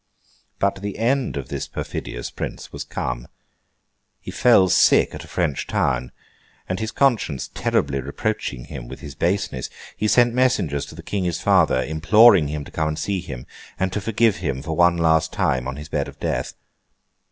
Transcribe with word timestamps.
But 0.57 0.81
the 0.81 0.97
end 0.97 1.37
of 1.37 1.49
this 1.49 1.67
perfidious 1.67 2.31
Prince 2.31 2.73
was 2.73 2.83
come. 2.83 3.27
He 4.19 4.31
fell 4.31 4.67
sick 4.67 5.13
at 5.13 5.23
a 5.23 5.27
French 5.27 5.67
town; 5.67 6.11
and 6.67 6.79
his 6.79 6.89
conscience 6.89 7.51
terribly 7.53 7.99
reproaching 8.01 8.65
him 8.65 8.87
with 8.87 9.01
his 9.01 9.13
baseness, 9.13 9.69
he 9.95 10.07
sent 10.07 10.33
messengers 10.33 10.87
to 10.87 10.95
the 10.95 11.03
King 11.03 11.23
his 11.25 11.39
father, 11.39 11.83
imploring 11.83 12.47
him 12.47 12.63
to 12.65 12.71
come 12.71 12.87
and 12.87 12.97
see 12.97 13.19
him, 13.21 13.45
and 13.79 13.93
to 13.93 14.01
forgive 14.01 14.37
him 14.37 14.63
for 14.63 14.75
the 14.75 14.99
last 15.03 15.31
time 15.31 15.67
on 15.67 15.75
his 15.75 15.87
bed 15.87 16.07
of 16.07 16.19
death. 16.19 16.55